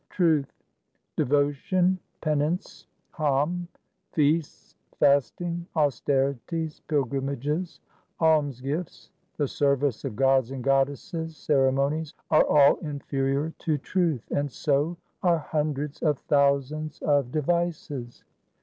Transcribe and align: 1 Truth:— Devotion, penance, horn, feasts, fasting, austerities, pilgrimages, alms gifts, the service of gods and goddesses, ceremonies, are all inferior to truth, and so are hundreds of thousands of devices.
1 0.07 0.07
Truth:— 0.15 0.51
Devotion, 1.15 1.99
penance, 2.21 2.87
horn, 3.11 3.67
feasts, 4.13 4.75
fasting, 4.97 5.67
austerities, 5.75 6.79
pilgrimages, 6.87 7.79
alms 8.19 8.61
gifts, 8.61 9.11
the 9.37 9.47
service 9.47 10.03
of 10.03 10.15
gods 10.15 10.49
and 10.49 10.63
goddesses, 10.63 11.37
ceremonies, 11.37 12.15
are 12.31 12.47
all 12.47 12.77
inferior 12.77 13.53
to 13.59 13.77
truth, 13.77 14.23
and 14.31 14.51
so 14.51 14.97
are 15.21 15.37
hundreds 15.37 16.01
of 16.01 16.17
thousands 16.17 16.97
of 17.03 17.31
devices. 17.31 18.23